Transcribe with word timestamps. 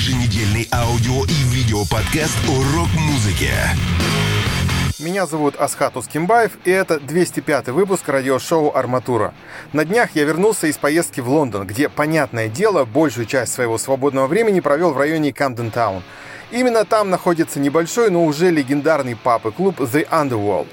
еженедельный 0.00 0.66
аудио 0.72 1.24
и 1.26 1.54
видео-подкаст 1.54 2.34
о 2.48 2.54
рок-музыке. 2.74 3.52
Меня 4.98 5.26
зовут 5.26 5.56
Асхат 5.56 5.94
Ускимбаев, 5.94 6.52
и 6.64 6.70
это 6.70 6.98
205 6.98 7.68
выпуск 7.68 8.08
радиошоу 8.08 8.74
«Арматура». 8.74 9.34
На 9.74 9.84
днях 9.84 10.12
я 10.14 10.24
вернулся 10.24 10.68
из 10.68 10.78
поездки 10.78 11.20
в 11.20 11.28
Лондон, 11.28 11.66
где, 11.66 11.90
понятное 11.90 12.48
дело, 12.48 12.86
большую 12.86 13.26
часть 13.26 13.52
своего 13.52 13.76
свободного 13.76 14.26
времени 14.26 14.60
провел 14.60 14.92
в 14.94 14.96
районе 14.96 15.34
Камден-таун. 15.34 16.02
Именно 16.50 16.86
там 16.86 17.10
находится 17.10 17.60
небольшой, 17.60 18.10
но 18.10 18.24
уже 18.24 18.50
легендарный 18.50 19.16
паб 19.16 19.44
и 19.44 19.50
клуб 19.50 19.80
The 19.80 20.08
Underworld. 20.08 20.68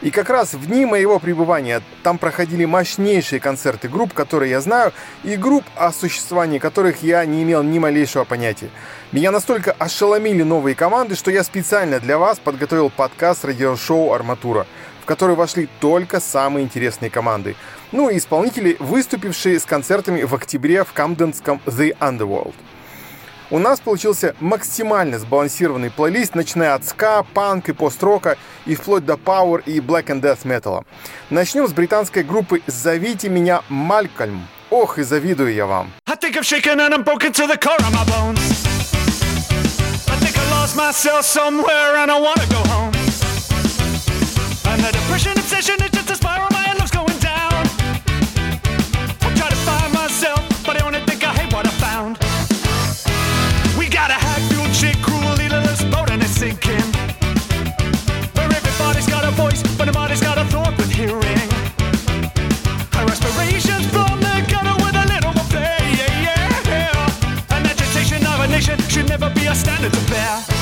И 0.00 0.12
как 0.12 0.30
раз 0.30 0.54
в 0.54 0.66
дни 0.66 0.86
моего 0.86 1.18
пребывания 1.18 1.82
там 2.04 2.18
проходили 2.18 2.64
мощнейшие 2.64 3.40
концерты 3.40 3.88
групп, 3.88 4.14
которые 4.14 4.52
я 4.52 4.60
знаю, 4.60 4.92
и 5.24 5.34
групп, 5.34 5.64
о 5.74 5.90
существовании 5.90 6.60
которых 6.60 7.02
я 7.02 7.24
не 7.24 7.42
имел 7.42 7.64
ни 7.64 7.80
малейшего 7.80 8.22
понятия. 8.22 8.70
Меня 9.10 9.32
настолько 9.32 9.72
ошеломили 9.72 10.44
новые 10.44 10.76
команды, 10.76 11.16
что 11.16 11.32
я 11.32 11.42
специально 11.42 11.98
для 11.98 12.16
вас 12.16 12.38
подготовил 12.38 12.90
подкаст 12.90 13.44
радиошоу 13.44 14.12
«Арматура», 14.12 14.68
в 15.02 15.04
который 15.04 15.34
вошли 15.34 15.68
только 15.80 16.20
самые 16.20 16.64
интересные 16.64 17.10
команды. 17.10 17.56
Ну 17.90 18.08
и 18.08 18.18
исполнители, 18.18 18.76
выступившие 18.78 19.58
с 19.58 19.64
концертами 19.64 20.22
в 20.22 20.32
октябре 20.32 20.84
в 20.84 20.92
камденском 20.92 21.60
The 21.66 21.98
Underworld. 21.98 22.54
У 23.50 23.58
нас 23.58 23.80
получился 23.80 24.34
максимально 24.40 25.18
сбалансированный 25.18 25.90
плейлист, 25.90 26.34
начиная 26.34 26.74
от 26.74 26.84
ска, 26.84 27.22
панк 27.22 27.70
и 27.70 27.72
пост-рока, 27.72 28.36
и 28.66 28.74
вплоть 28.74 29.06
до 29.06 29.16
пауэр 29.16 29.62
и 29.64 29.78
black 29.78 30.06
and 30.06 30.20
death 30.20 30.40
металла. 30.44 30.84
Начнем 31.30 31.66
с 31.66 31.72
британской 31.72 32.22
группы 32.22 32.60
«Зовите 32.66 33.30
меня 33.30 33.62
Малькольм». 33.70 34.46
Ох, 34.70 34.98
и 34.98 35.02
завидую 35.02 35.54
я 35.54 35.66
вам. 35.66 35.90
Myself 40.76 41.24
somewhere 41.24 41.96
and 41.96 42.10
I 42.10 42.20
wanna 42.20 42.46
go 42.46 42.62
home. 42.68 42.87
A 59.88 59.92
voice, 59.92 59.94
but 59.94 59.94
nobody's 59.94 60.20
got 60.20 60.38
a 60.38 60.44
thought 60.44 60.78
hearing. 60.92 61.50
Her 62.92 63.06
aspirations 63.06 63.86
from 63.86 64.20
the 64.20 64.44
gutter 64.48 64.76
with 64.84 64.94
a 64.94 65.06
little 65.06 65.32
more 65.32 65.44
play, 65.50 65.78
yeah, 65.96 66.62
yeah. 66.64 67.56
An 67.56 67.66
agitation 67.66 68.26
of 68.26 68.40
a 68.40 68.48
nation 68.48 68.78
should 68.88 69.08
never 69.08 69.30
be 69.30 69.46
a 69.46 69.54
standard 69.54 69.92
to 69.92 70.10
bear. 70.10 70.57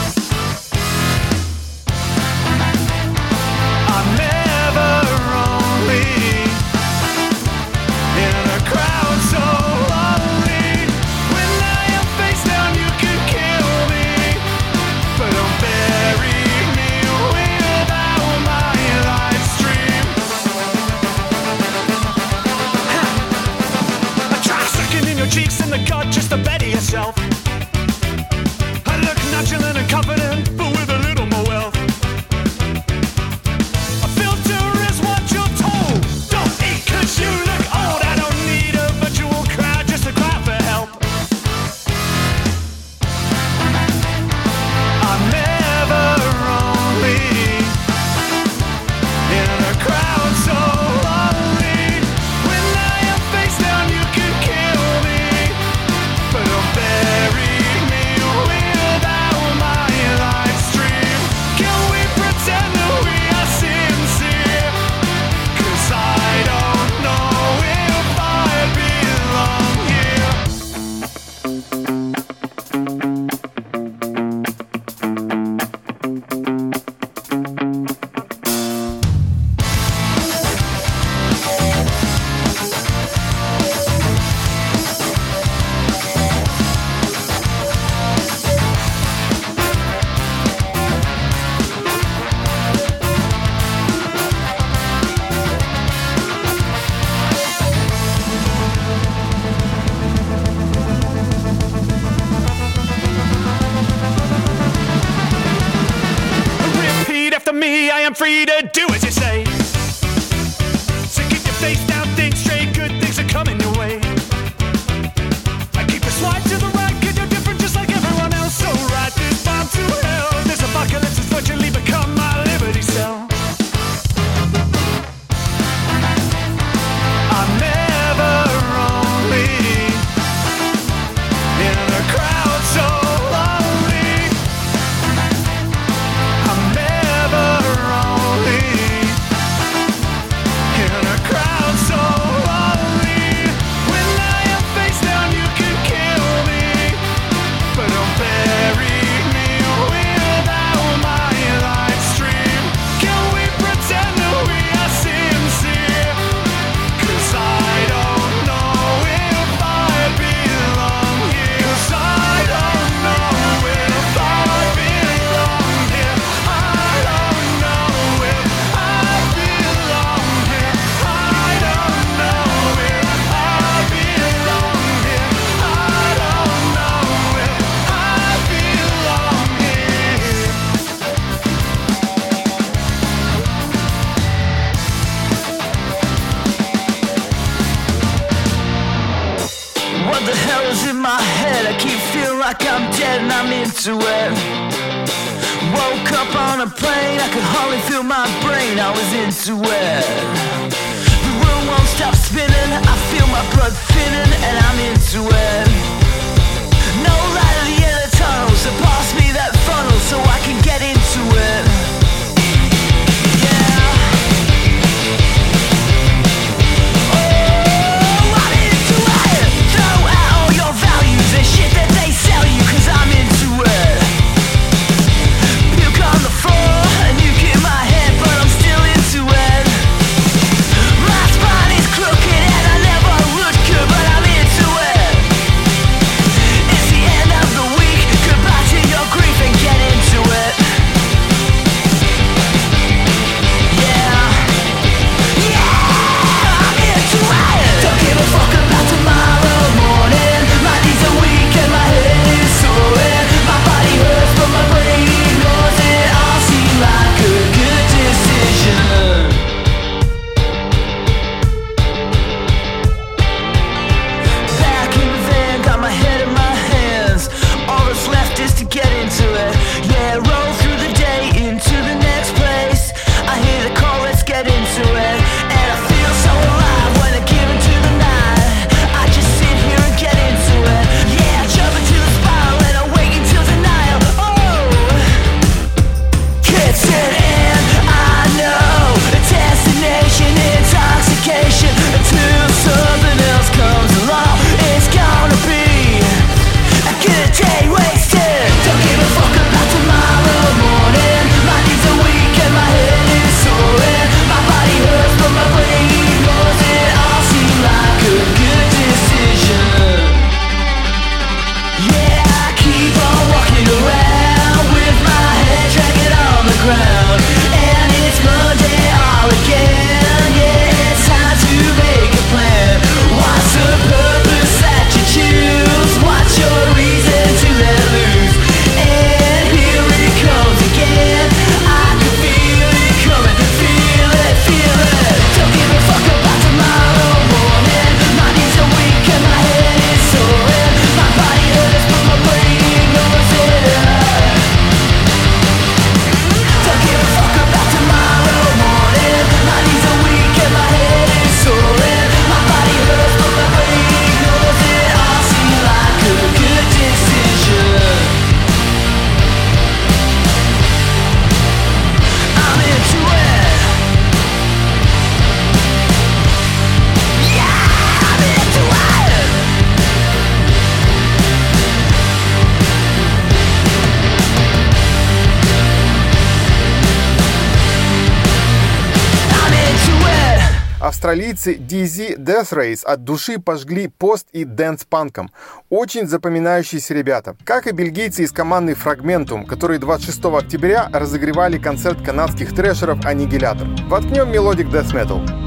Австралийцы 381.06 381.54
DZ 381.54 382.16
Deathrays 382.16 382.84
от 382.84 383.04
души 383.04 383.38
пожгли 383.38 383.86
пост- 383.86 384.26
и 384.32 384.44
дэнс-панком. 384.44 385.30
Очень 385.70 386.08
запоминающиеся 386.08 386.94
ребята. 386.94 387.36
Как 387.44 387.68
и 387.68 387.70
бельгийцы 387.70 388.24
из 388.24 388.32
команды 388.32 388.72
Fragmentum, 388.72 389.46
которые 389.46 389.78
26 389.78 390.24
октября 390.24 390.90
разогревали 390.92 391.58
концерт 391.58 392.04
канадских 392.04 392.52
трэшеров 392.52 393.06
Annihilator. 393.06 393.68
Воткнем 393.88 394.32
melodic 394.32 394.66
Death 394.66 394.92
Metal. 394.92 395.45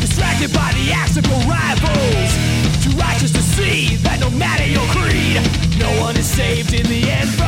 distracted 0.00 0.52
by 0.52 0.72
the 0.74 0.92
acts 0.92 1.16
of 1.16 1.26
your 1.26 1.40
rivals. 1.40 2.30
Too 2.84 2.96
righteous 2.96 3.32
to 3.32 3.42
see 3.42 3.96
that 3.96 4.20
no 4.20 4.30
matter 4.30 4.64
your 4.64 4.86
creed, 4.94 5.40
no 5.78 6.00
one 6.00 6.16
is 6.16 6.26
saved 6.26 6.72
in 6.72 6.86
the 6.86 7.10
end. 7.10 7.47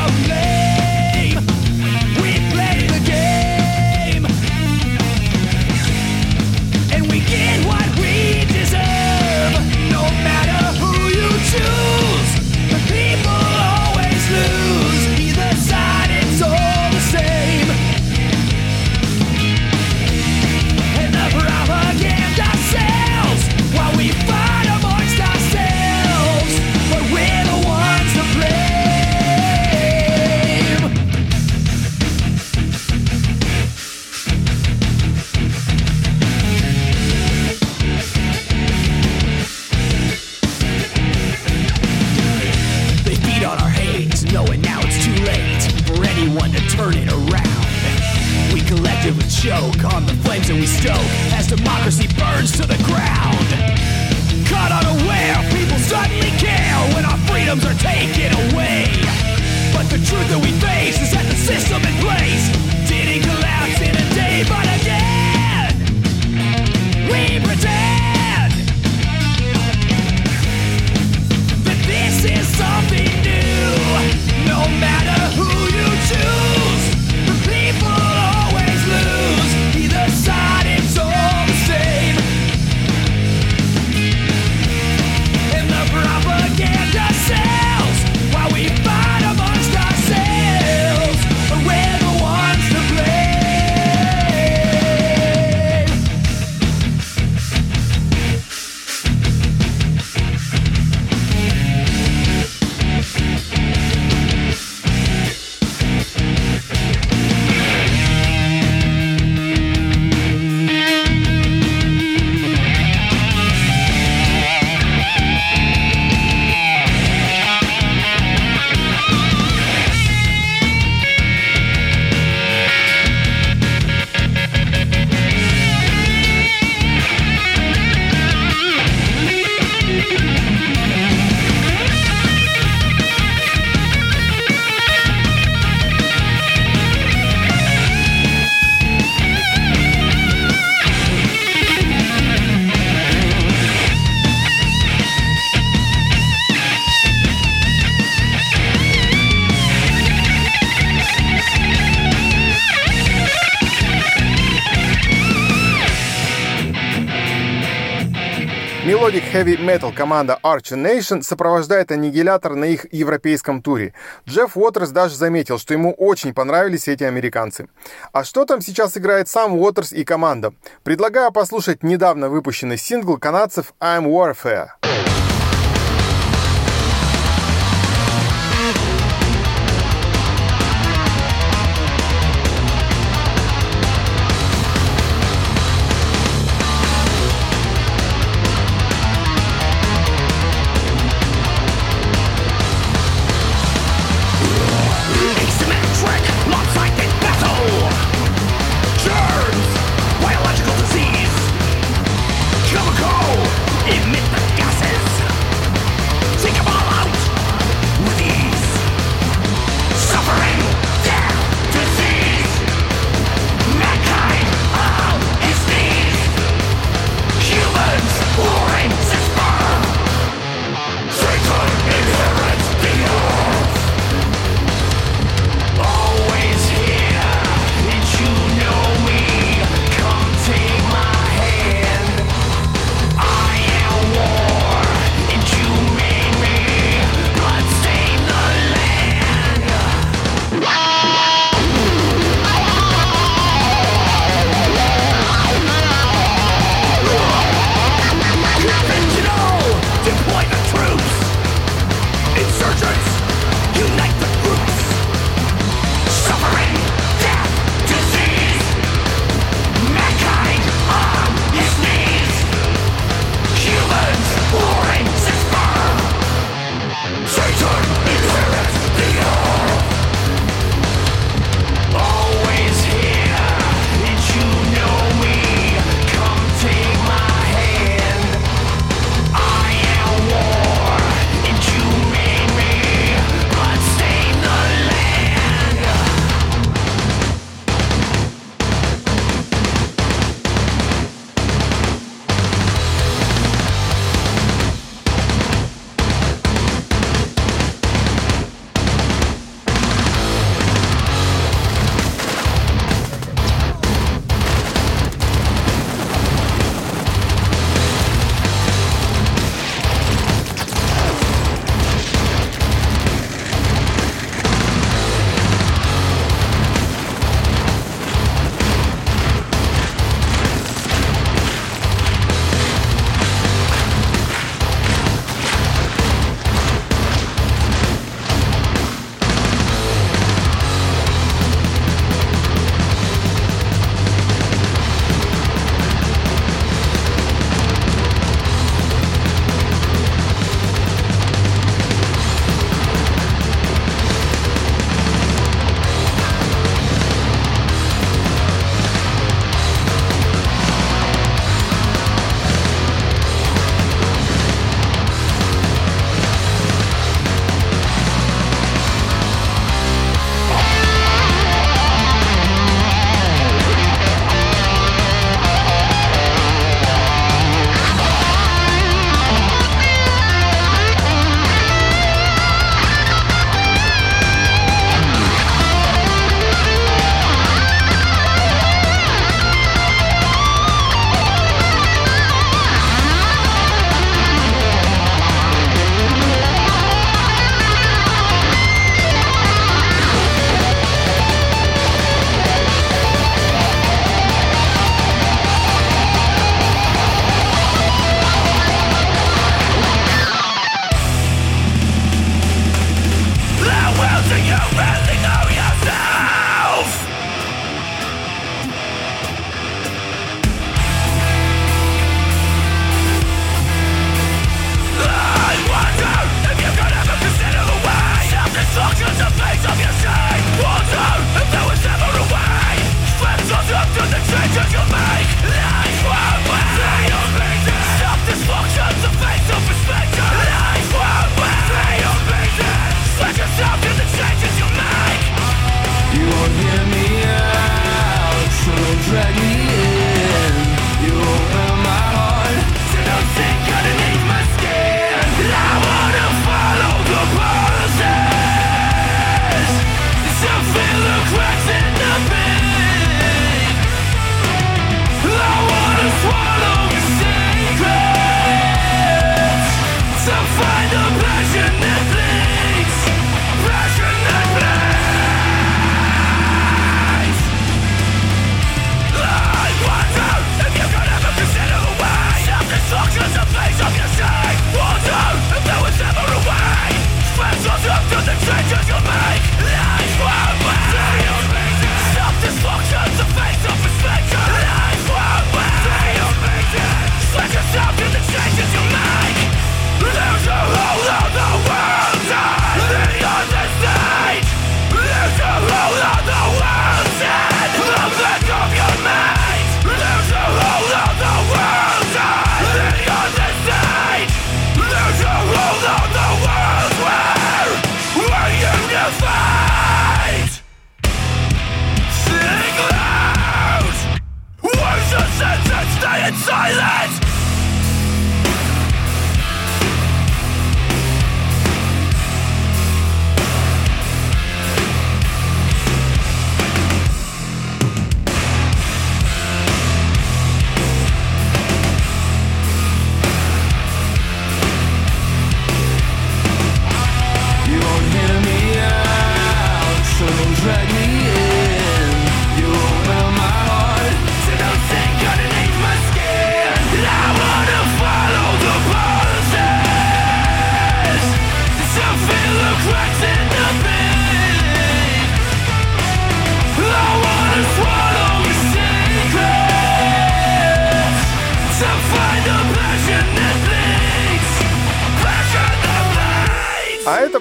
Heavy 159.41 159.59
Metal 159.59 159.91
команда 159.95 160.39
Archer 160.43 160.77
Nation 160.77 161.23
сопровождает 161.23 161.91
аннигилятор 161.91 162.57
на 162.57 162.67
их 162.67 162.93
европейском 162.93 163.63
туре. 163.63 163.95
Джефф 164.29 164.55
Уотерс 164.55 164.91
даже 164.91 165.17
заметил, 165.17 165.59
что 165.59 165.73
ему 165.73 165.93
очень 165.93 166.35
понравились 166.35 166.89
эти 166.89 167.05
американцы. 167.05 167.67
А 168.13 168.23
что 168.23 168.45
там 168.45 168.61
сейчас 168.61 168.99
играет 168.99 169.29
сам 169.29 169.55
Уотерс 169.55 169.95
и 169.95 170.05
команда? 170.05 170.53
Предлагаю 170.83 171.33
послушать 171.33 171.83
недавно 171.83 172.29
выпущенный 172.29 172.77
сингл 172.77 173.17
канадцев 173.17 173.73
I'm 173.81 174.05
Warfare. 174.05 174.90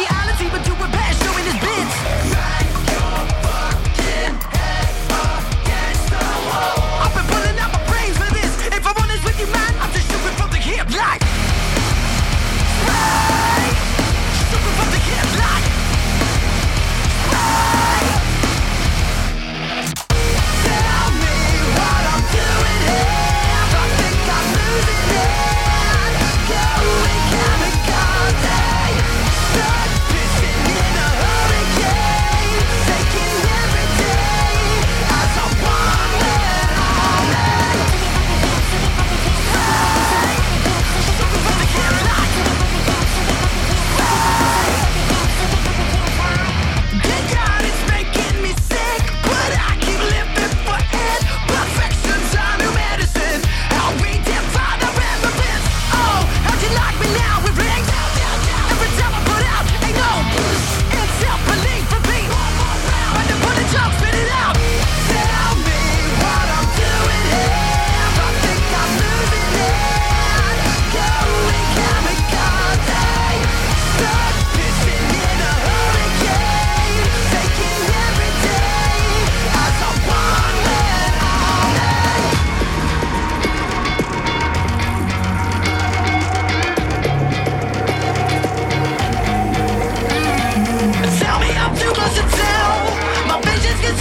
bestiality, 0.00 0.48
but 0.50 0.69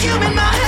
human 0.10 0.36
mind. 0.36 0.59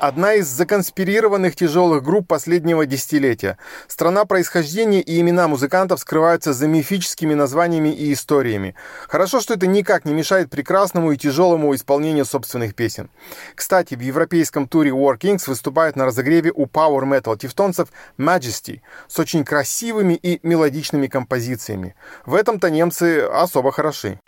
Одна 0.00 0.34
из 0.34 0.46
законспирированных 0.48 1.56
тяжелых 1.56 2.02
групп 2.02 2.28
последнего 2.28 2.86
десятилетия. 2.86 3.58
Страна 3.86 4.24
происхождения 4.24 5.00
и 5.00 5.20
имена 5.20 5.48
музыкантов 5.48 6.00
скрываются 6.00 6.52
за 6.52 6.66
мифическими 6.66 7.34
названиями 7.34 7.90
и 7.90 8.12
историями. 8.12 8.74
Хорошо, 9.08 9.40
что 9.40 9.54
это 9.54 9.66
никак 9.66 10.04
не 10.04 10.14
мешает 10.14 10.50
прекрасному 10.50 11.12
и 11.12 11.16
тяжелому 11.16 11.74
исполнению 11.74 12.24
собственных 12.24 12.74
песен. 12.74 13.10
Кстати, 13.54 13.94
в 13.94 14.00
европейском 14.00 14.68
туре 14.68 14.90
Workings 14.90 15.48
выступают 15.48 15.96
на 15.96 16.04
разогреве 16.04 16.52
у 16.54 16.66
Power 16.66 17.02
Metal 17.02 17.36
тевтонцев 17.36 17.88
Majesty 18.18 18.80
с 19.08 19.18
очень 19.18 19.44
красивыми 19.44 20.14
и 20.14 20.40
мелодичными 20.42 21.06
композициями. 21.06 21.94
В 22.24 22.34
этом-то 22.34 22.70
немцы 22.70 23.20
особо 23.20 23.72
хороши. 23.72 24.20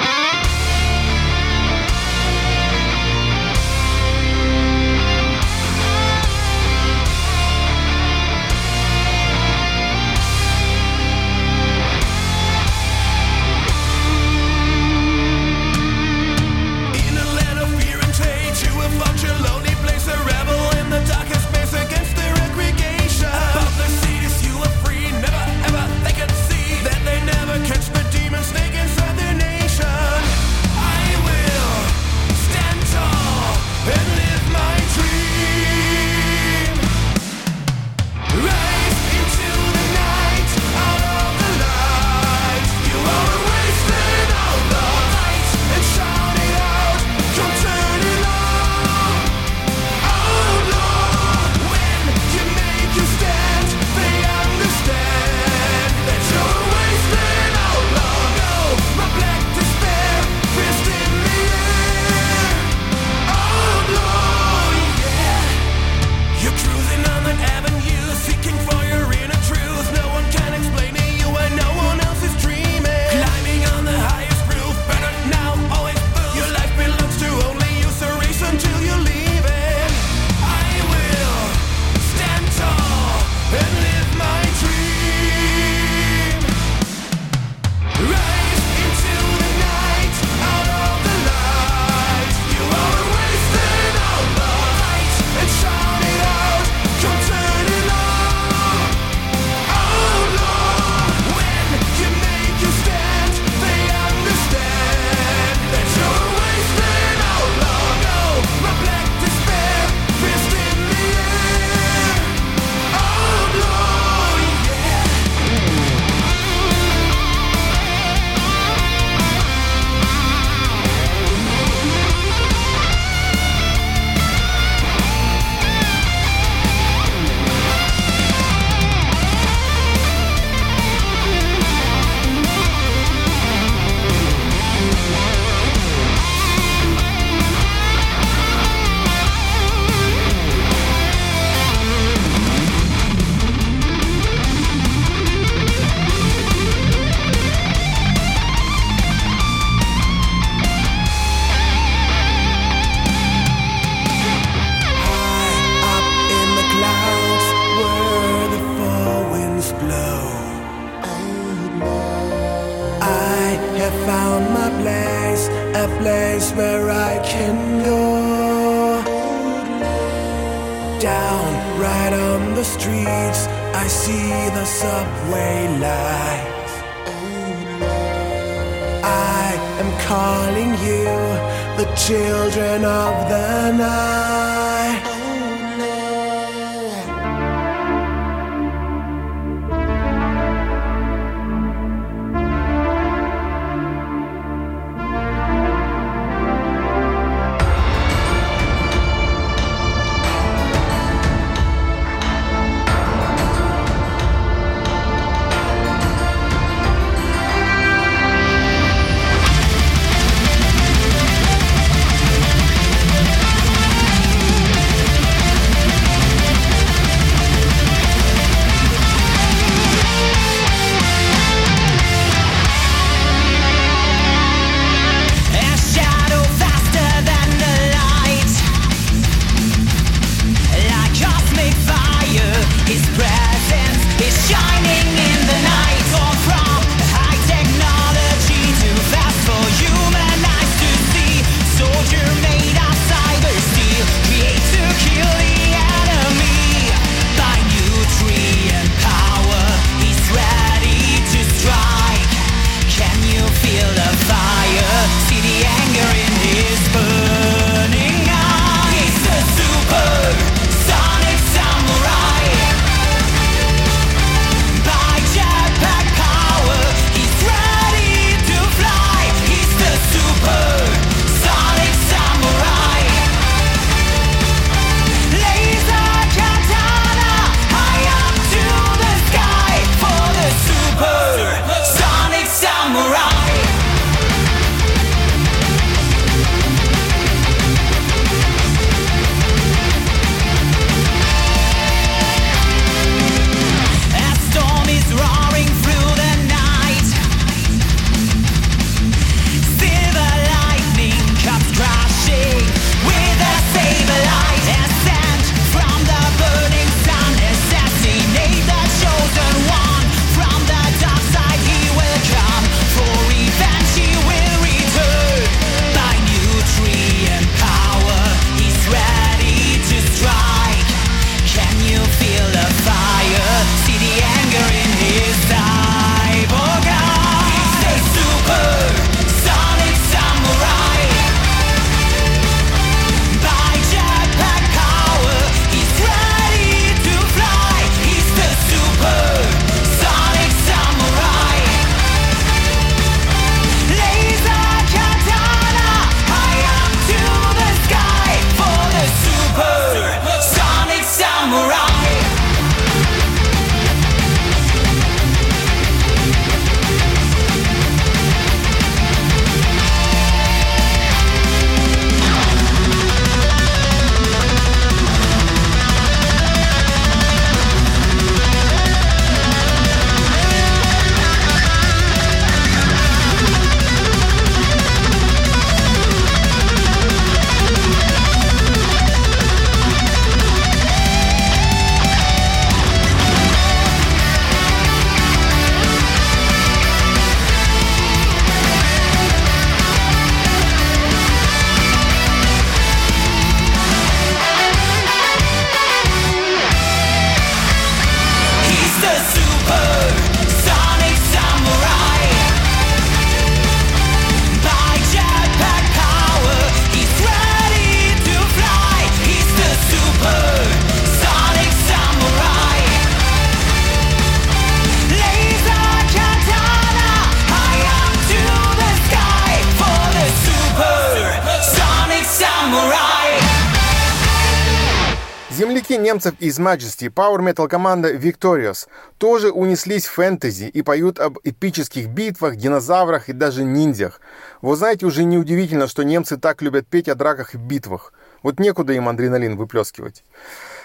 Земляки 425.61 425.99
немцев 425.99 426.37
из 426.39 426.59
Majesty, 426.59 427.13
Power 427.13 427.41
Metal 427.41 427.69
команда 427.69 428.15
Victorious, 428.15 428.89
тоже 429.19 429.51
унеслись 429.51 430.07
в 430.07 430.13
фэнтези 430.13 430.65
и 430.65 430.81
поют 430.81 431.21
об 431.21 431.37
эпических 431.45 432.09
битвах, 432.09 432.57
динозаврах 432.57 433.29
и 433.29 433.35
даже 433.35 433.63
ниндзях. 433.63 434.23
Вы 434.63 434.75
знаете, 434.77 435.05
уже 435.05 435.23
неудивительно, 435.25 435.87
что 435.87 436.03
немцы 436.03 436.39
так 436.39 436.63
любят 436.63 436.87
петь 436.87 437.11
о 437.11 437.15
драках 437.15 437.55
и 437.55 437.59
битвах. 437.59 438.15
Вот 438.43 438.59
некуда 438.59 438.95
им 438.95 439.07
адреналин 439.07 439.59
выплескивать. 439.59 440.25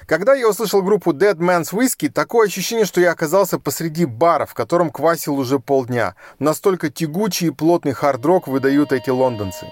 Когда 0.07 0.33
я 0.33 0.49
услышал 0.49 0.81
группу 0.81 1.13
Dead 1.13 1.37
Man's 1.37 1.71
Whiskey, 1.71 2.11
такое 2.11 2.47
ощущение, 2.47 2.83
что 2.83 2.99
я 2.99 3.11
оказался 3.11 3.59
посреди 3.59 4.03
бара, 4.03 4.45
в 4.45 4.53
котором 4.53 4.89
квасил 4.89 5.39
уже 5.39 5.59
полдня. 5.59 6.15
Настолько 6.39 6.89
тягучий 6.89 7.47
и 7.47 7.51
плотный 7.51 7.93
хард-рок 7.93 8.49
выдают 8.49 8.91
эти 8.91 9.09
лондонцы. 9.09 9.67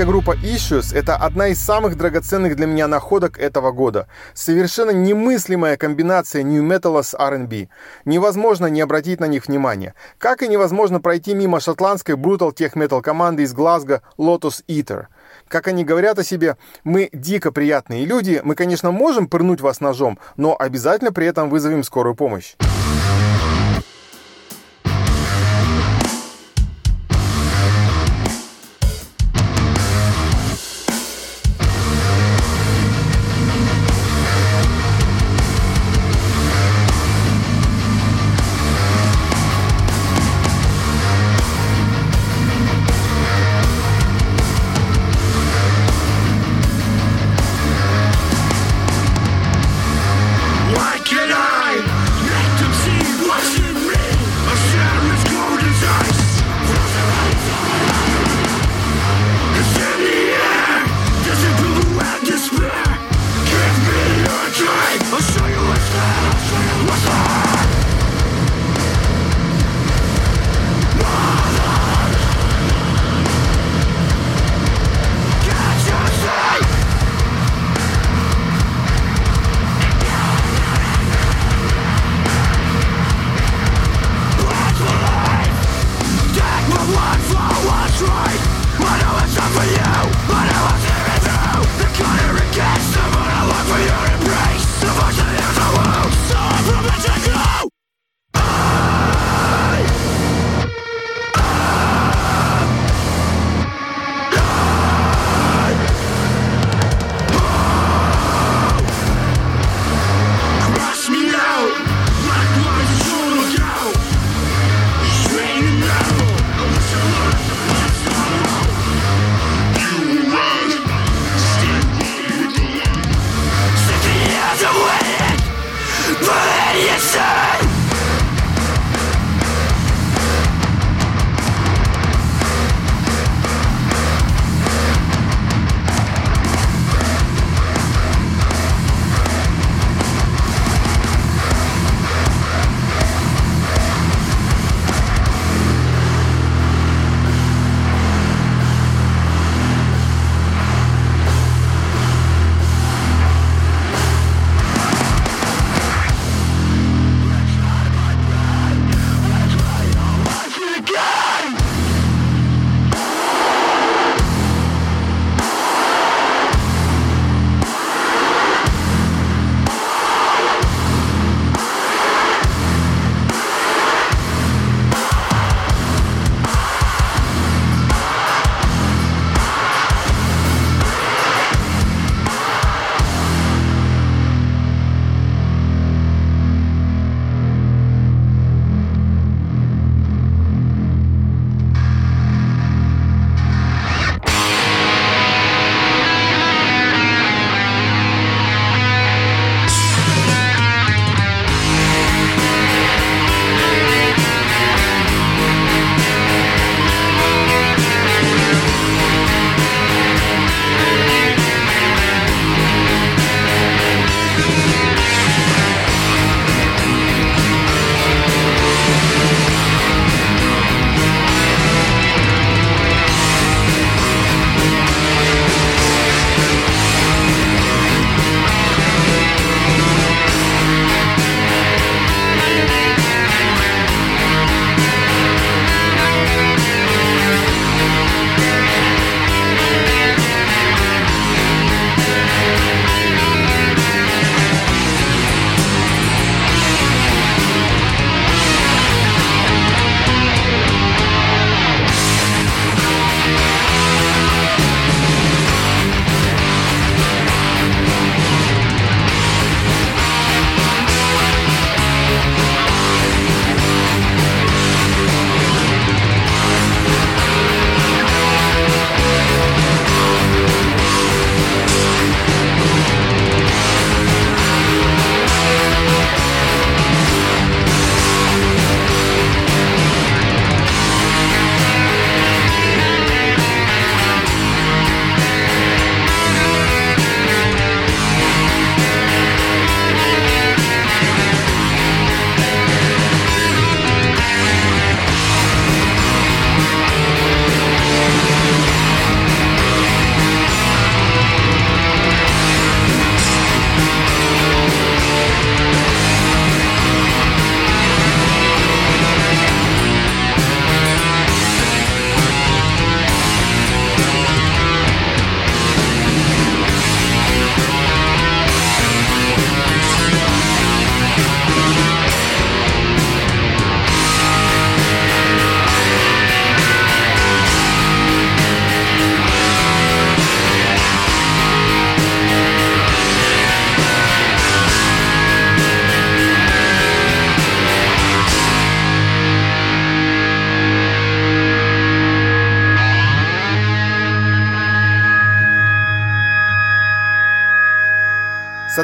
Авторская 0.00 0.22
группа 0.22 0.36
Issues– 0.42 0.94
это 0.98 1.14
одна 1.14 1.48
из 1.48 1.60
самых 1.60 1.94
драгоценных 1.94 2.56
для 2.56 2.64
меня 2.64 2.88
находок 2.88 3.38
этого 3.38 3.70
года. 3.70 4.08
Совершенно 4.32 4.92
немыслимая 4.92 5.76
комбинация 5.76 6.42
нью 6.42 6.62
металла 6.62 7.02
с 7.02 7.14
R&B. 7.14 7.68
Невозможно 8.06 8.64
не 8.68 8.80
обратить 8.80 9.20
на 9.20 9.26
них 9.26 9.46
внимания. 9.46 9.92
Как 10.16 10.42
и 10.42 10.48
невозможно 10.48 11.00
пройти 11.00 11.34
мимо 11.34 11.60
шотландской 11.60 12.16
брутал 12.16 12.52
тех 12.52 12.76
метал 12.76 13.02
команды 13.02 13.42
из 13.42 13.52
Глазго 13.52 14.00
Lotus 14.16 14.64
Eater– 14.68 15.08
как 15.48 15.66
они 15.66 15.84
говорят 15.84 16.18
о 16.18 16.24
себе, 16.24 16.56
мы 16.84 17.08
дико 17.12 17.50
приятные 17.50 18.04
люди, 18.04 18.40
мы, 18.44 18.54
конечно, 18.54 18.92
можем 18.92 19.26
пырнуть 19.26 19.60
вас 19.60 19.80
ножом, 19.80 20.18
но 20.36 20.56
обязательно 20.56 21.12
при 21.12 21.26
этом 21.26 21.50
вызовем 21.50 21.82
скорую 21.82 22.14
помощь. 22.14 22.54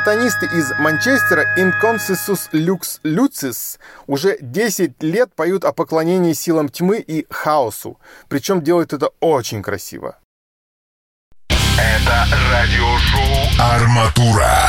Сатанисты 0.06 0.46
из 0.46 0.70
Манчестера 0.78 1.44
Inconsensus 1.58 2.48
Lux 2.52 3.00
Lucis 3.02 3.76
уже 4.06 4.38
10 4.40 5.02
лет 5.02 5.34
поют 5.34 5.64
о 5.64 5.72
поклонении 5.72 6.32
силам 6.32 6.68
тьмы 6.68 6.98
и 6.98 7.26
хаосу. 7.28 7.98
Причем 8.28 8.62
делают 8.62 8.92
это 8.92 9.10
очень 9.18 9.64
красиво. 9.64 10.16
Это 11.48 12.24
радиошоу 12.52 13.60
«Арматура». 13.60 14.68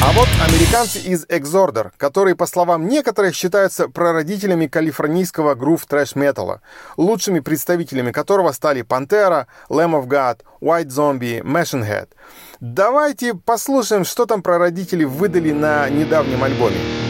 А 0.00 0.12
вот 0.12 0.28
американцы 0.40 1.00
из 1.00 1.24
Exorder, 1.24 1.90
которые, 1.96 2.36
по 2.36 2.46
словам 2.46 2.86
некоторых, 2.86 3.34
считаются 3.34 3.88
прародителями 3.88 4.68
калифорнийского 4.68 5.56
грув 5.56 5.84
трэш-металла, 5.86 6.60
лучшими 6.96 7.40
представителями 7.40 8.12
которого 8.12 8.52
стали 8.52 8.82
Pantera, 8.82 9.46
Lamb 9.68 10.00
of 10.00 10.06
God, 10.06 10.42
White 10.60 10.86
Zombie, 10.86 11.42
Machine 11.42 11.84
Head. 11.84 12.10
Давайте 12.60 13.34
послушаем, 13.34 14.04
что 14.04 14.26
там 14.26 14.42
прародители 14.42 15.04
выдали 15.04 15.52
на 15.52 15.88
недавнем 15.88 16.42
альбоме. 16.42 17.07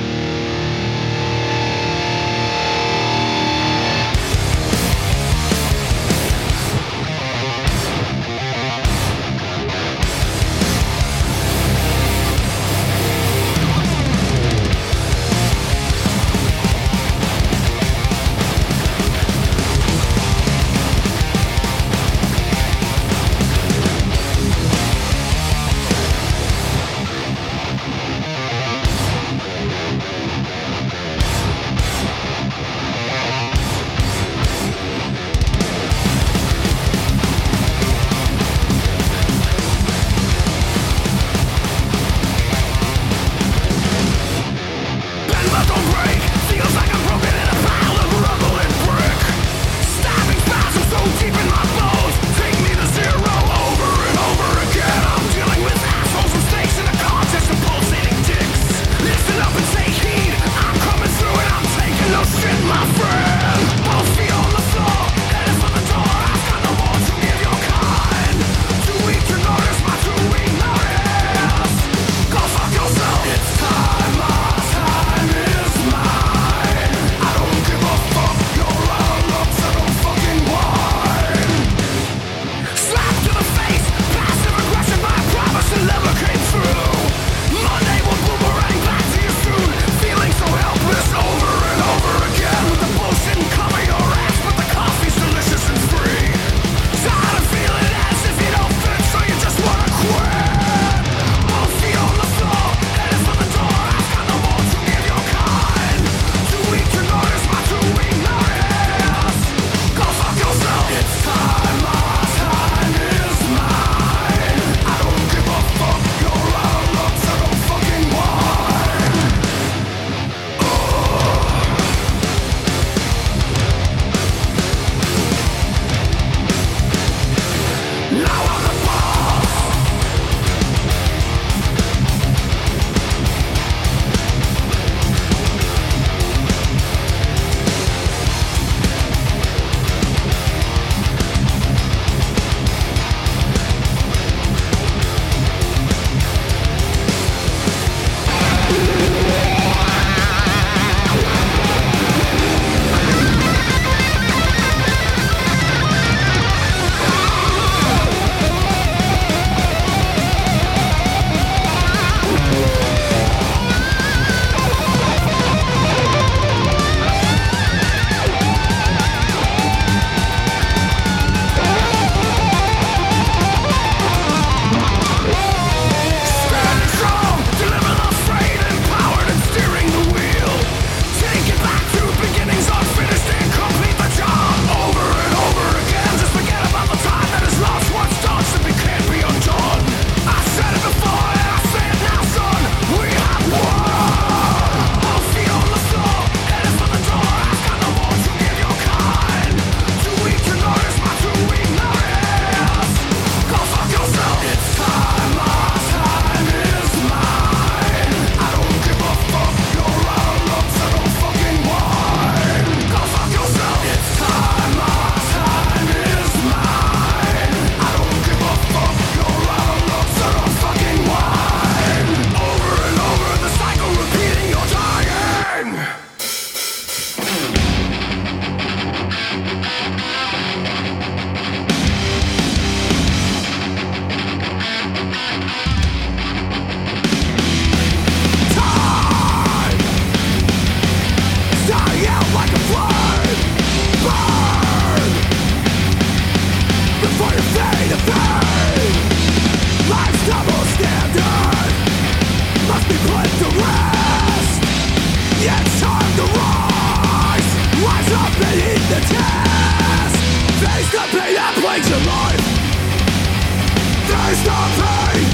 is 264.30 264.42
the 264.44 264.60
pain 264.76 265.24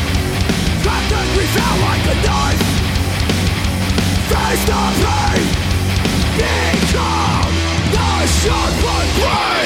That 0.86 1.03
took 1.11 1.28
me 1.34 1.45
like 1.86 2.05
a 2.07 2.16
knife 2.26 2.64
Face 4.30 4.64
the 4.70 4.82
pain. 5.03 5.47
Become 6.38 7.55
the 7.92 8.26
sharp 8.26 8.74
one 8.82 9.63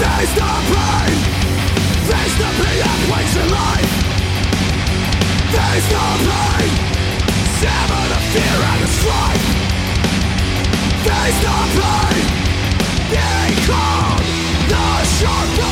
Face 0.00 0.32
the 0.34 0.50
pain. 0.72 1.16
Face 2.08 2.34
the 2.40 2.48
pain 2.60 2.78
that 2.80 2.98
plays 3.08 3.32
your 3.36 3.48
life. 3.52 3.92
Face 5.52 5.86
the 5.92 6.06
pain. 6.28 6.72
Sever 7.60 8.04
the 8.12 8.20
fear 8.32 8.58
and 8.70 8.80
the 8.80 8.90
strife. 8.96 9.46
Face 11.04 11.38
the 11.44 11.56
pain. 11.76 12.24
Become 13.10 14.20
the 14.68 14.86
sharpened 15.18 15.69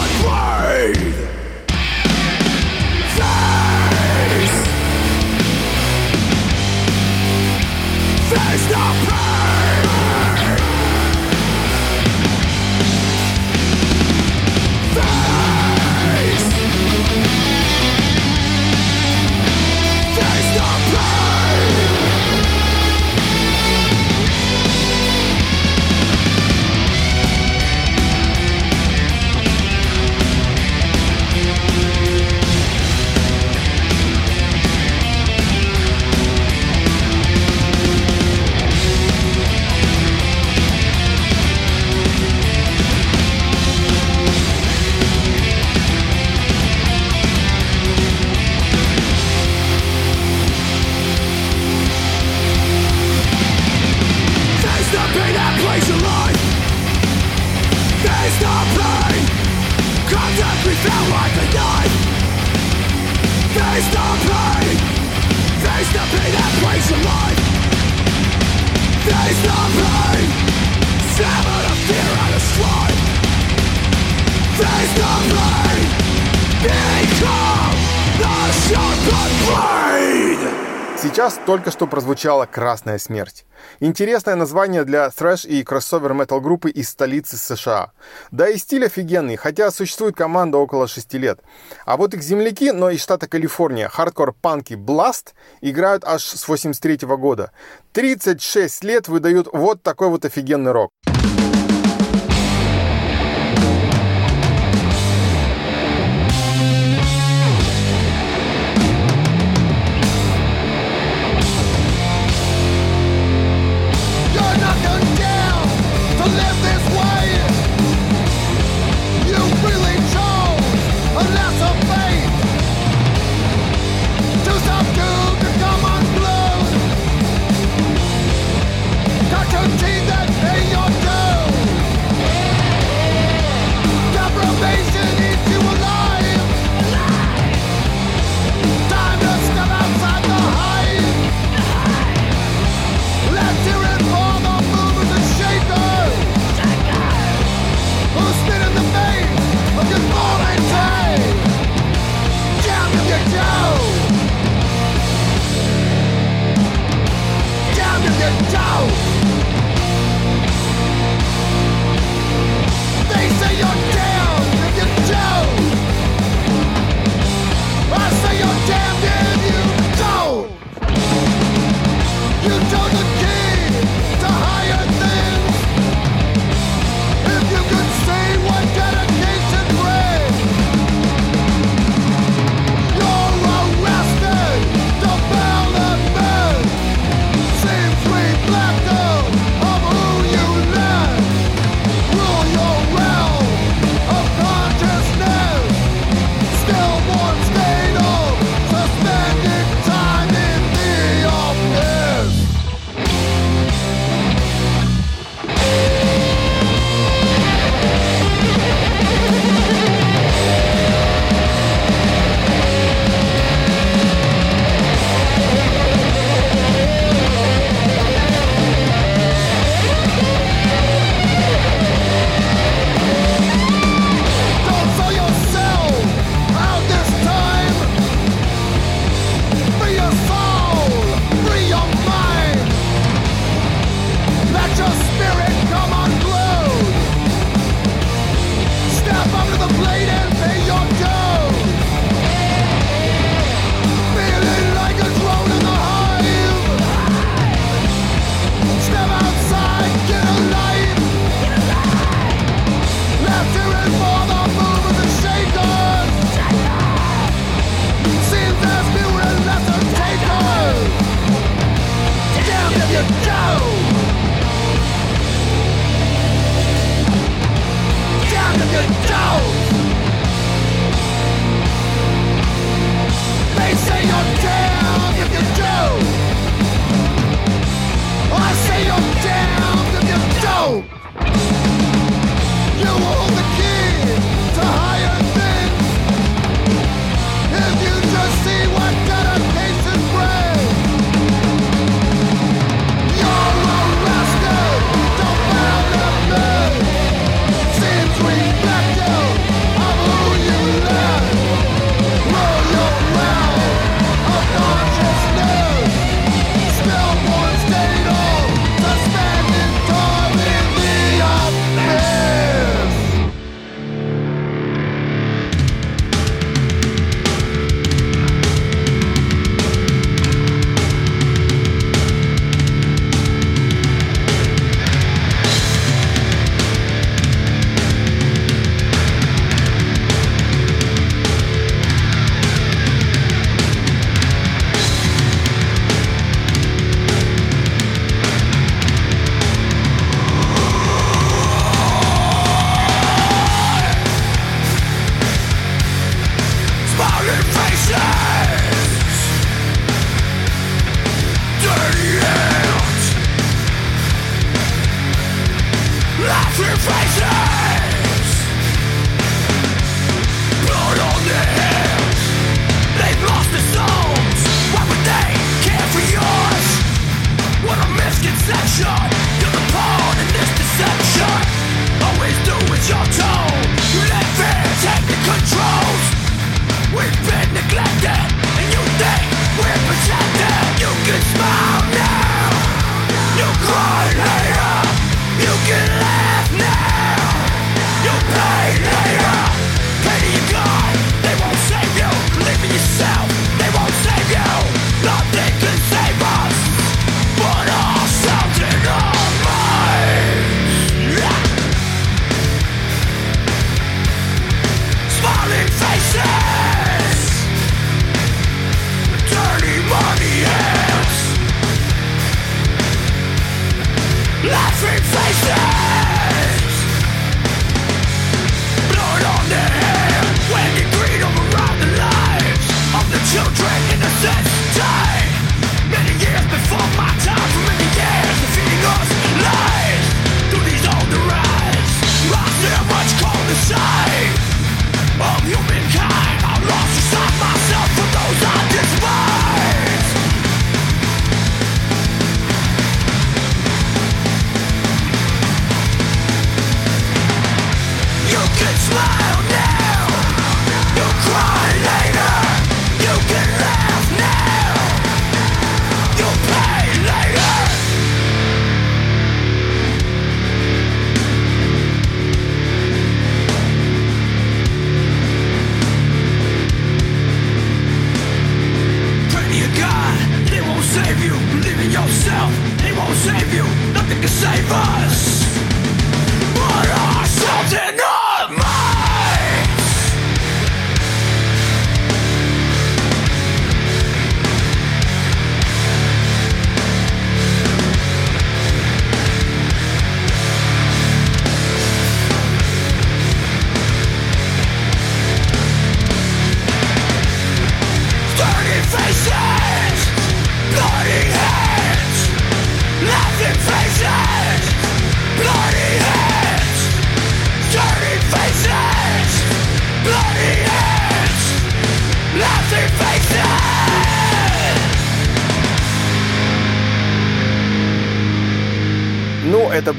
только 81.48 81.70
что 81.70 81.86
прозвучала 81.86 82.44
«Красная 82.44 82.98
смерть». 82.98 83.46
Интересное 83.80 84.34
название 84.34 84.84
для 84.84 85.08
трэш 85.08 85.46
и 85.46 85.64
кроссовер 85.64 86.12
метал 86.12 86.42
группы 86.42 86.68
из 86.68 86.90
столицы 86.90 87.38
США. 87.38 87.92
Да 88.30 88.50
и 88.50 88.58
стиль 88.58 88.84
офигенный, 88.84 89.36
хотя 89.36 89.70
существует 89.70 90.14
команда 90.14 90.58
около 90.58 90.86
6 90.86 91.14
лет. 91.14 91.40
А 91.86 91.96
вот 91.96 92.12
их 92.12 92.22
земляки, 92.22 92.70
но 92.70 92.90
из 92.90 93.00
штата 93.00 93.26
Калифорния, 93.28 93.88
хардкор-панки 93.88 94.74
Blast, 94.74 95.28
играют 95.62 96.04
аж 96.04 96.22
с 96.22 96.46
83 96.46 96.98
года. 97.16 97.50
36 97.94 98.84
лет 98.84 99.08
выдают 99.08 99.48
вот 99.50 99.82
такой 99.82 100.10
вот 100.10 100.26
офигенный 100.26 100.72
рок. 100.72 100.90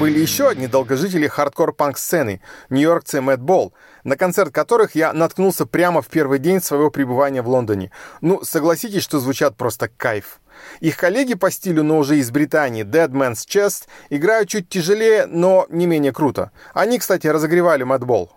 Были 0.00 0.18
еще 0.18 0.48
одни 0.48 0.66
долгожители 0.66 1.26
хардкор-панк-сцены, 1.28 2.40
нью-йоркцы 2.70 3.20
Madball, 3.20 3.74
на 4.02 4.16
концерт 4.16 4.50
которых 4.50 4.94
я 4.94 5.12
наткнулся 5.12 5.66
прямо 5.66 6.00
в 6.00 6.08
первый 6.08 6.38
день 6.38 6.62
своего 6.62 6.90
пребывания 6.90 7.42
в 7.42 7.48
Лондоне. 7.48 7.90
Ну, 8.22 8.42
согласитесь, 8.42 9.02
что 9.02 9.20
звучат 9.20 9.58
просто 9.58 9.88
кайф. 9.88 10.40
Их 10.80 10.96
коллеги 10.96 11.34
по 11.34 11.50
стилю, 11.50 11.82
но 11.82 11.98
уже 11.98 12.16
из 12.16 12.30
Британии, 12.30 12.82
Dead 12.82 13.10
Man's 13.10 13.46
Chest, 13.46 13.88
играют 14.08 14.48
чуть 14.48 14.70
тяжелее, 14.70 15.26
но 15.26 15.66
не 15.68 15.86
менее 15.86 16.12
круто. 16.12 16.50
Они, 16.72 16.98
кстати, 16.98 17.26
разогревали 17.26 17.82
Madball. 17.82 18.32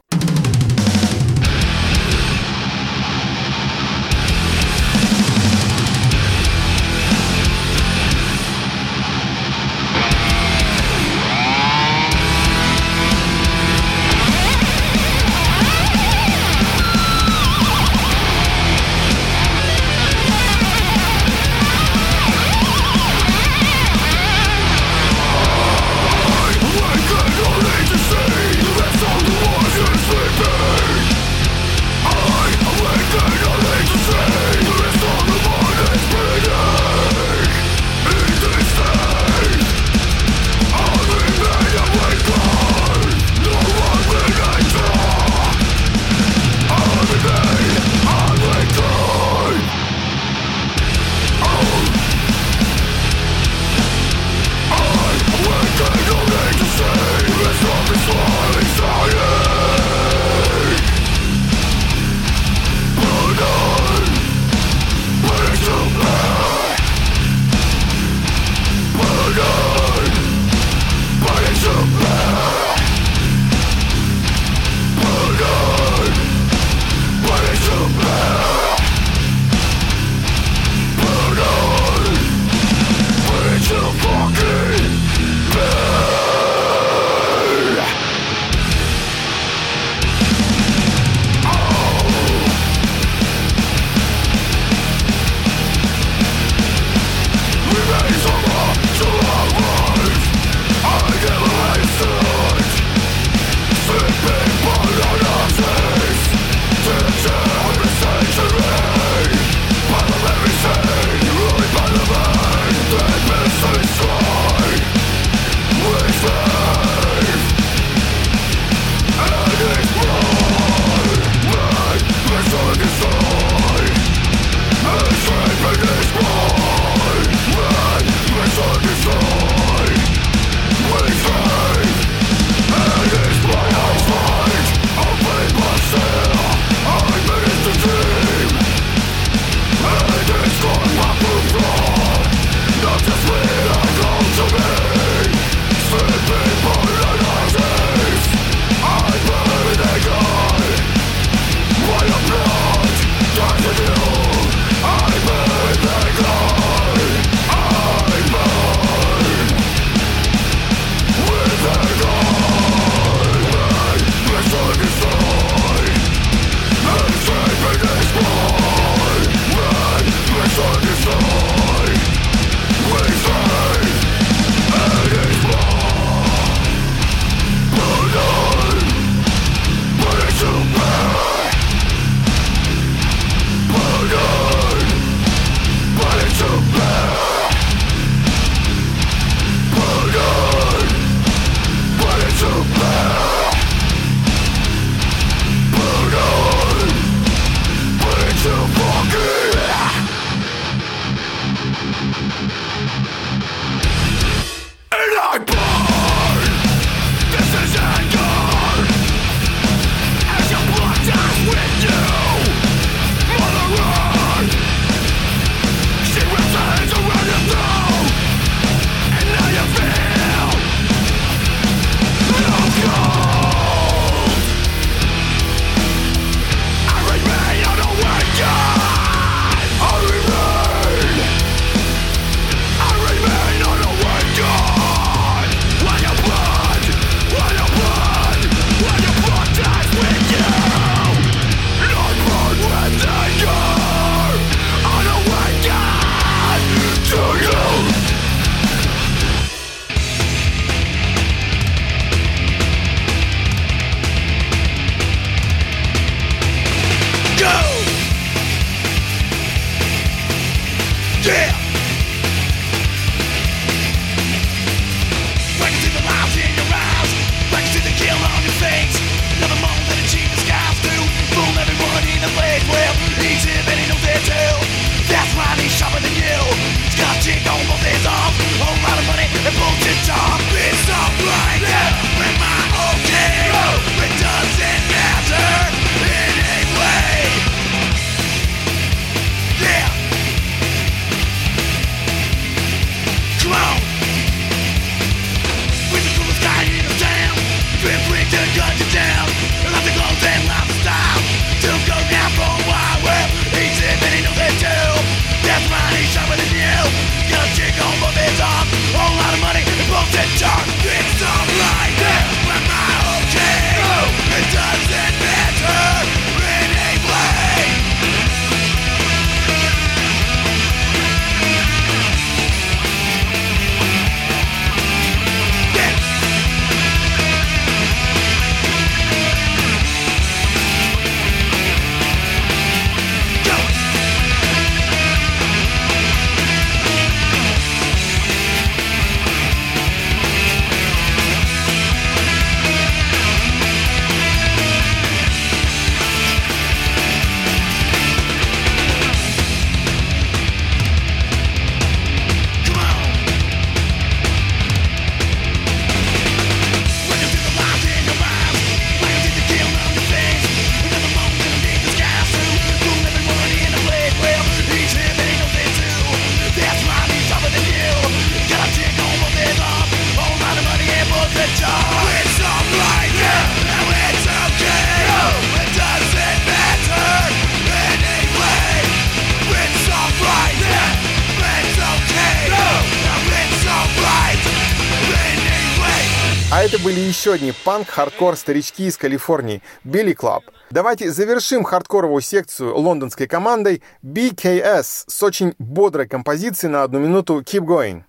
Еще 387.23 387.31
одни 387.31 387.53
панк-хардкор 387.63 388.35
старички 388.35 388.85
из 388.85 388.97
Калифорнии, 388.97 389.61
Billy 389.85 390.13
Club. 390.13 390.41
Давайте 390.71 391.09
завершим 391.09 391.63
хардкоровую 391.63 392.19
секцию 392.21 392.75
лондонской 392.75 393.27
командой 393.27 393.81
BKS 394.03 395.05
с 395.07 395.23
очень 395.23 395.55
бодрой 395.57 396.05
композицией 396.05 396.73
на 396.73 396.83
одну 396.83 396.99
минуту 396.99 397.39
«Keep 397.39 397.61
Going». 397.61 398.03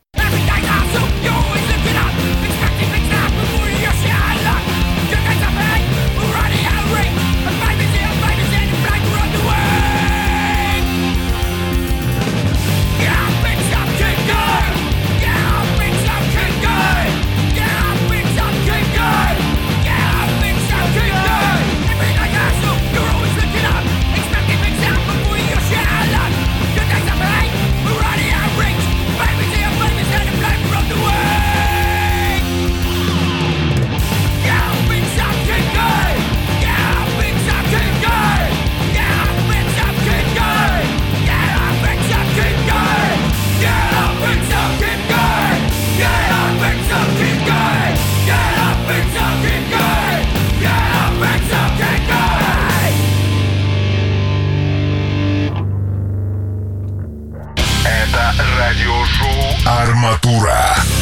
Armatura. 59.66 60.93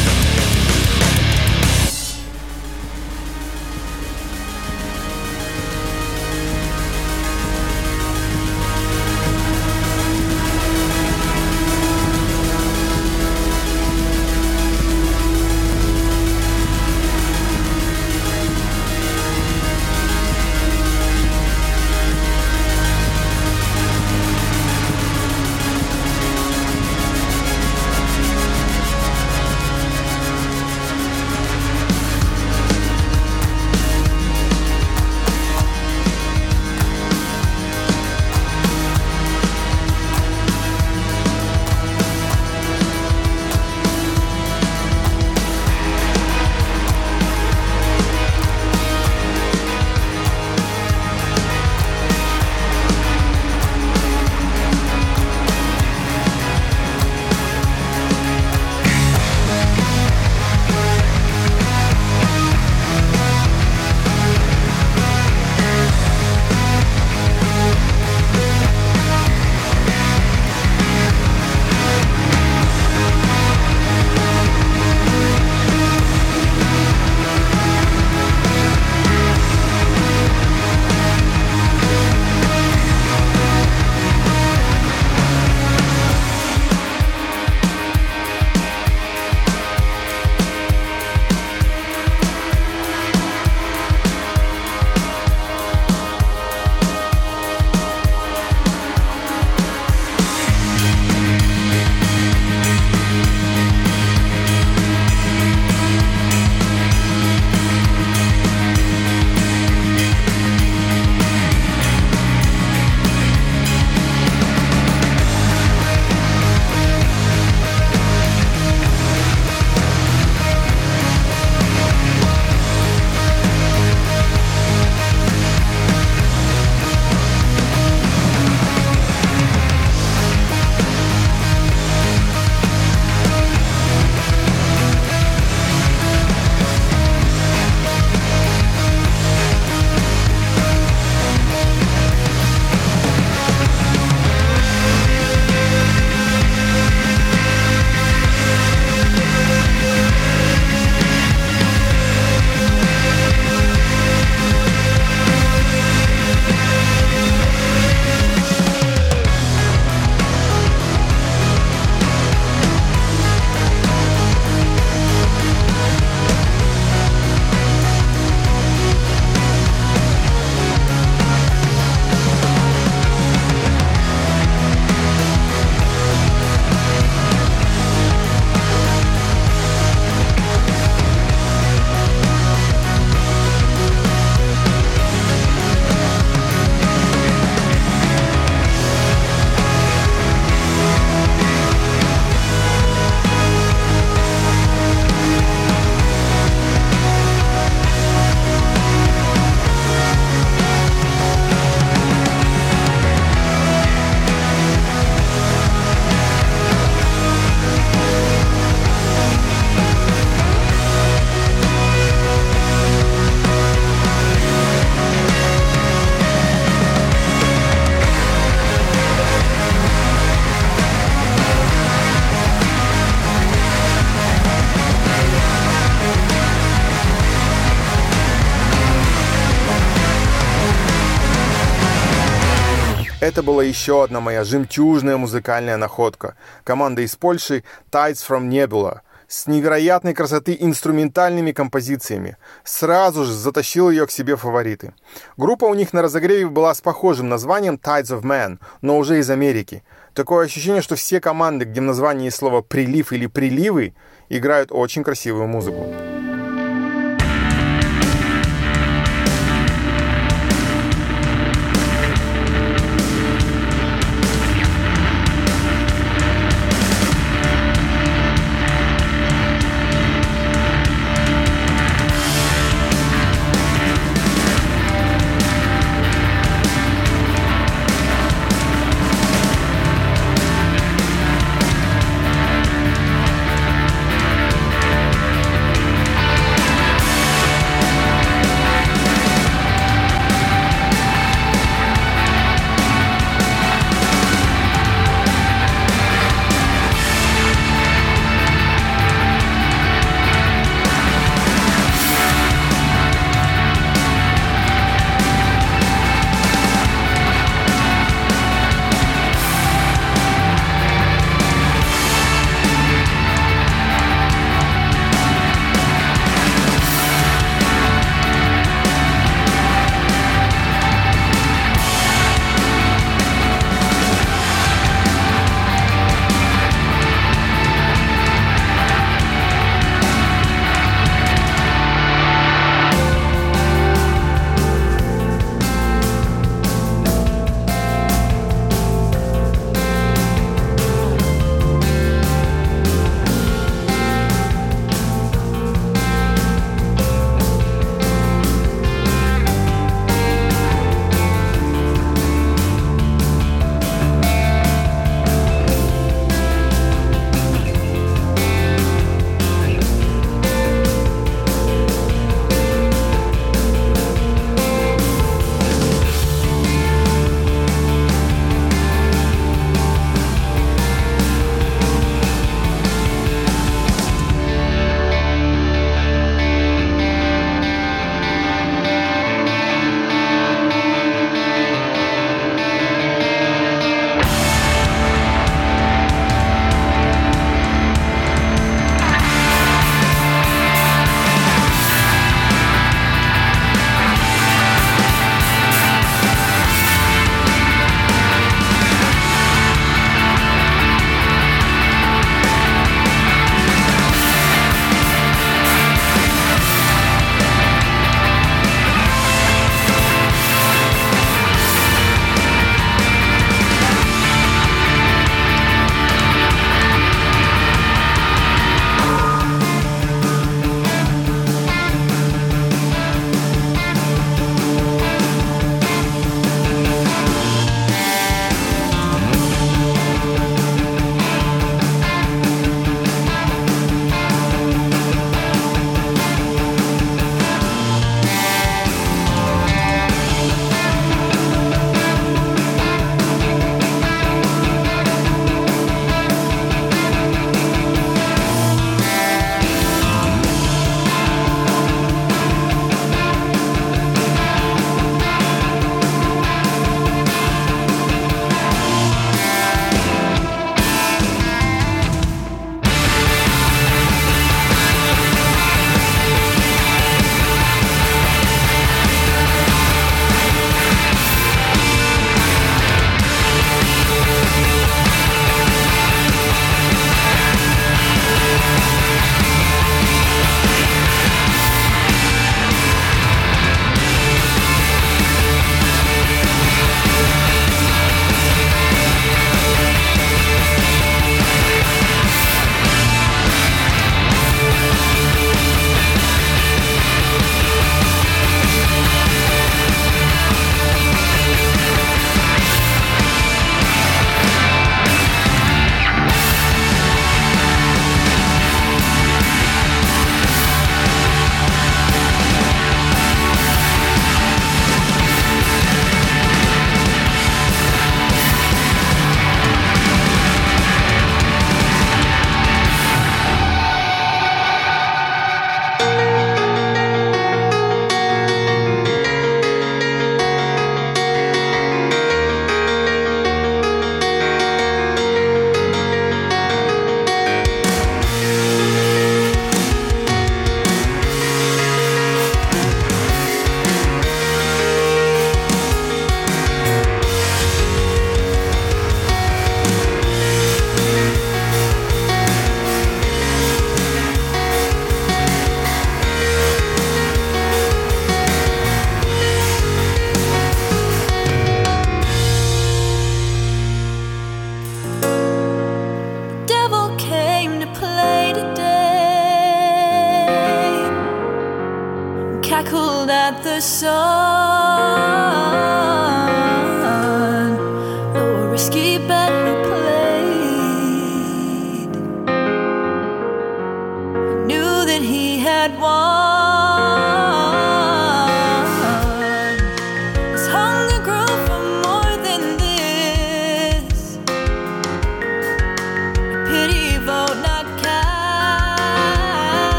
Была 233.53 233.63
еще 233.63 234.03
одна 234.03 234.19
моя 234.19 234.43
жемчужная 234.43 235.15
музыкальная 235.17 235.77
находка. 235.77 236.35
Команда 236.63 237.03
из 237.03 237.15
Польши 237.15 237.63
Tides 237.91 238.27
from 238.27 238.49
Nebula 238.49 239.01
с 239.27 239.45
невероятной 239.45 240.15
красоты 240.15 240.57
инструментальными 240.59 241.51
композициями. 241.51 242.37
Сразу 242.63 243.25
же 243.25 243.31
затащил 243.31 243.91
ее 243.91 244.07
к 244.07 244.11
себе 244.11 244.37
фавориты. 244.37 244.95
Группа 245.37 245.65
у 245.65 245.75
них 245.75 245.93
на 245.93 246.01
разогреве 246.01 246.47
была 246.47 246.73
с 246.73 246.81
похожим 246.81 247.29
названием 247.29 247.75
Tides 247.75 248.19
of 248.19 248.23
Man, 248.23 248.57
но 248.81 248.97
уже 248.97 249.19
из 249.19 249.29
Америки. 249.29 249.83
Такое 250.15 250.45
ощущение, 250.45 250.81
что 250.81 250.95
все 250.95 251.21
команды, 251.21 251.65
где 251.65 251.79
в 251.79 251.83
названии 251.83 252.29
слово 252.29 252.61
«прилив» 252.61 253.11
или 253.11 253.27
«приливы», 253.27 253.93
играют 254.29 254.71
очень 254.71 255.03
красивую 255.03 255.47
музыку. 255.47 255.85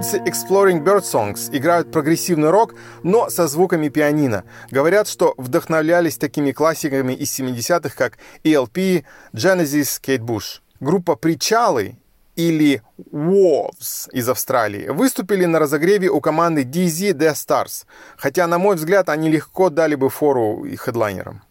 Добровольцы 0.00 0.30
Exploring 0.30 0.82
Bird 0.82 1.02
Songs 1.02 1.54
играют 1.54 1.92
прогрессивный 1.92 2.48
рок, 2.48 2.74
но 3.02 3.28
со 3.28 3.46
звуками 3.46 3.90
пианино. 3.90 4.44
Говорят, 4.70 5.06
что 5.08 5.34
вдохновлялись 5.36 6.16
такими 6.16 6.52
классиками 6.52 7.12
из 7.12 7.38
70-х, 7.38 7.94
как 7.96 8.16
ELP, 8.42 9.04
Genesis, 9.34 10.00
Кейт 10.00 10.22
Буш. 10.22 10.62
Группа 10.80 11.16
«Причалы» 11.16 11.98
или 12.34 12.82
Wolves 13.12 14.08
из 14.12 14.26
Австралии 14.30 14.88
выступили 14.88 15.44
на 15.44 15.58
разогреве 15.58 16.08
у 16.08 16.22
команды 16.22 16.62
DZ 16.62 17.12
The 17.12 17.34
Stars, 17.34 17.84
хотя, 18.16 18.46
на 18.46 18.56
мой 18.56 18.76
взгляд, 18.76 19.10
они 19.10 19.28
легко 19.28 19.68
дали 19.68 19.96
бы 19.96 20.08
фору 20.08 20.64
и 20.64 20.76
хедлайнерам. 20.76 21.42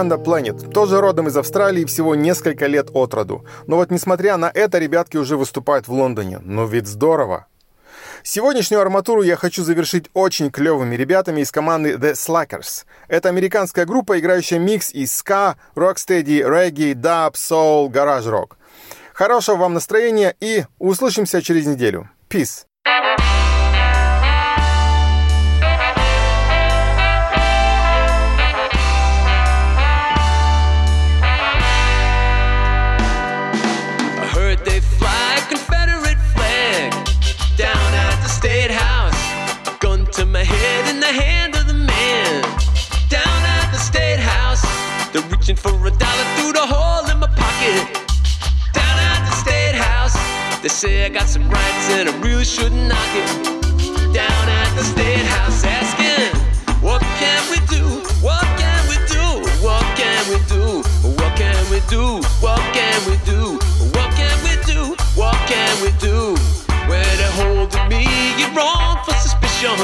Брит-поп-команда 0.00 0.16
Planet, 0.16 0.72
тоже 0.72 1.00
родом 1.00 1.28
из 1.28 1.36
Австралии, 1.36 1.84
всего 1.84 2.14
несколько 2.14 2.66
лет 2.66 2.88
от 2.94 3.14
роду. 3.14 3.44
Но 3.66 3.76
вот 3.76 3.90
несмотря 3.90 4.36
на 4.36 4.50
это, 4.52 4.78
ребятки 4.78 5.16
уже 5.16 5.36
выступают 5.36 5.88
в 5.88 5.92
Лондоне. 5.92 6.40
Ну 6.42 6.66
ведь 6.66 6.86
здорово! 6.86 7.46
Сегодняшнюю 8.22 8.80
арматуру 8.80 9.22
я 9.22 9.36
хочу 9.36 9.62
завершить 9.62 10.10
очень 10.14 10.50
клевыми 10.50 10.94
ребятами 10.94 11.40
из 11.40 11.50
команды 11.50 11.94
The 11.94 12.12
Slackers. 12.12 12.84
Это 13.08 13.28
американская 13.28 13.86
группа, 13.86 14.18
играющая 14.18 14.58
микс 14.58 14.92
из 14.92 15.12
ска, 15.12 15.56
рокстеди, 15.74 16.44
регги, 16.46 16.92
даб, 16.94 17.36
соул, 17.36 17.88
гараж-рок. 17.88 18.58
Хорошего 19.14 19.56
вам 19.56 19.74
настроения 19.74 20.34
и 20.40 20.64
услышимся 20.78 21.42
через 21.42 21.66
неделю. 21.66 22.08
Peace! 22.28 22.64
Say 50.80 51.04
I 51.04 51.10
got 51.10 51.28
some 51.28 51.44
rights 51.50 51.90
and 51.92 52.08
I 52.08 52.12
really 52.24 52.44
shouldn't 52.44 52.88
knock 52.88 53.12
it 53.12 53.28
down 54.16 54.44
at 54.48 54.72
the 54.72 54.82
State 54.82 55.26
House 55.28 55.60
asking, 55.62 56.32
What 56.80 57.02
can 57.20 57.42
we 57.52 57.60
do? 57.68 57.84
What 58.24 58.40
can 58.56 58.80
we 58.88 58.96
do? 59.04 59.44
What 59.60 59.84
can 60.00 60.24
we 60.32 60.40
do? 60.48 60.80
What 61.20 61.36
can 61.36 61.60
we 61.68 61.84
do? 61.92 62.24
What 62.40 62.64
can 62.72 62.96
we 63.04 63.20
do? 63.28 63.60
What 63.92 64.08
can 64.16 64.36
we 64.40 64.56
do? 64.64 64.96
What 65.20 65.36
can 65.52 65.72
we 65.84 65.92
do? 66.00 66.32
Where 66.88 67.12
they 67.20 67.30
holding 67.36 67.86
me, 67.92 68.08
you're 68.40 68.54
wrong 68.56 69.04
for 69.04 69.12
suspicion. 69.20 69.76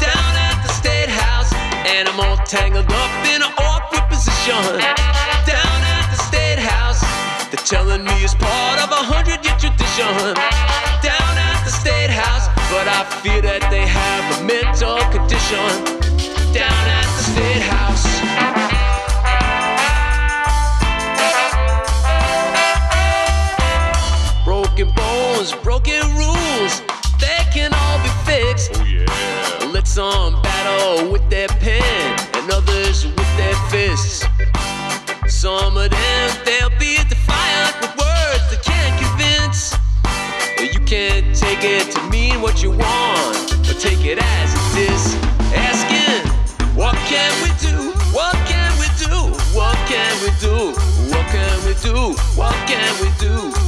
Down 0.00 0.32
at 0.48 0.56
the 0.64 0.72
State 0.72 1.12
House, 1.12 1.52
and 1.92 2.08
I'm 2.08 2.20
all 2.24 2.40
tangled 2.48 2.88
up 2.88 3.12
in 3.28 3.44
an 3.44 3.52
awkward 3.68 4.08
position. 4.08 4.64
Down 5.44 5.78
at 5.92 6.08
the 6.08 6.20
State 6.24 6.58
House, 6.72 7.04
they're 7.52 7.68
telling 7.68 8.02
me 8.02 8.16
it's 8.24 8.32
part 8.32 8.80
of 8.80 8.88
a 8.90 9.02
hundred 9.12 9.35
station 9.96 10.34
down 11.00 11.38
at 11.38 11.62
the 11.64 11.70
state 11.70 12.10
house, 12.10 12.48
but 12.70 12.86
I 12.86 13.04
fear 13.22 13.40
that 13.40 13.70
they 13.70 13.86
have 13.86 14.24
a 14.36 14.44
mental 14.44 14.98
condition 15.08 15.68
down 16.52 16.84
at 17.00 17.08
the 17.16 17.22
state 17.32 17.64
house. 17.64 18.04
Broken 24.44 24.92
bones, 24.92 25.54
broken 25.64 26.02
rules, 26.14 26.82
they 27.18 27.40
can 27.54 27.72
all 27.72 27.98
be 28.04 28.12
fixed. 28.28 28.72
Oh, 28.74 28.84
yeah. 28.84 29.72
Let 29.72 29.86
some 29.86 30.42
battle 30.42 31.10
with 31.10 31.26
their 31.30 31.48
pen 31.48 32.20
and 32.34 32.50
others 32.50 33.06
with 33.06 33.36
their 33.38 33.56
fists. 33.70 34.26
Some 35.26 35.78
of 35.78 35.90
them, 35.90 36.30
they'll 36.44 36.75
it 41.66 41.90
to 41.90 42.02
mean 42.10 42.40
what 42.40 42.62
you 42.62 42.70
want, 42.70 43.50
but 43.66 43.76
take 43.80 44.04
it 44.04 44.18
as 44.18 44.54
it 44.54 44.90
is. 44.90 45.14
Asking, 45.52 46.22
what 46.76 46.94
can 47.10 47.32
we 47.42 47.50
do? 47.58 47.92
What 48.12 48.34
can 48.46 48.70
we 48.78 48.86
do? 49.02 49.34
What 49.56 49.76
can 49.88 50.12
we 50.22 50.30
do? 50.40 50.72
What 51.10 51.26
can 51.34 51.56
we 51.66 51.74
do? 51.82 52.14
What 52.36 52.54
can 52.68 52.92
we 53.02 53.10
do? 53.18 53.65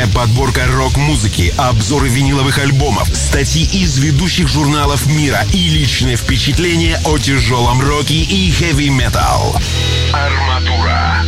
Авторская 0.00 0.06
подборка 0.06 0.66
рок-музыки, 0.66 1.52
обзоры 1.58 2.08
виниловых 2.08 2.58
альбомов, 2.58 3.08
статьи 3.14 3.64
из 3.64 3.98
ведущих 3.98 4.48
журналов 4.48 5.06
мира 5.06 5.44
и 5.52 5.68
личные 5.68 6.16
впечатления 6.16 7.00
о 7.04 7.18
тяжелом 7.18 7.80
роке 7.80 8.14
и 8.14 8.50
хэви-метал. 8.50 9.56
Арматура. 10.12 11.24